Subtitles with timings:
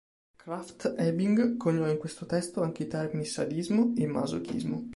[0.39, 4.89] Krafft-Ebing coniò in questo testo anche i termini sadismo e masochismo.